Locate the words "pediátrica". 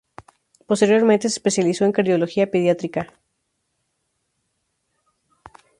2.49-3.13